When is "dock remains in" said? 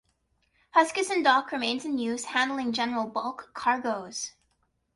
1.21-1.99